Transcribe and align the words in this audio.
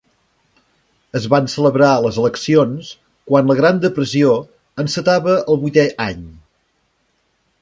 Es 1.19 1.27
van 1.33 1.49
celebrar 1.55 1.89
les 2.05 2.17
eleccions 2.23 2.89
quan 3.33 3.53
la 3.53 3.59
Gran 3.61 3.83
Depressió 3.87 4.33
encetava 4.85 5.39
el 5.55 5.65
vuitè 5.67 5.89
any. 6.11 6.29